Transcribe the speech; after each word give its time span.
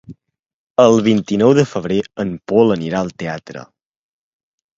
El 0.83 0.95
vint-i-nou 1.07 1.53
de 1.59 1.65
febrer 1.73 1.99
en 2.25 2.33
Pol 2.53 2.77
anirà 2.77 3.03
al 3.03 3.13
teatre. 3.25 3.65